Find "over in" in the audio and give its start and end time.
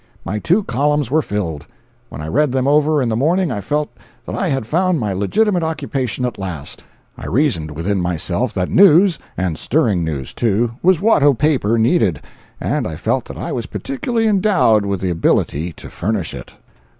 2.67-3.09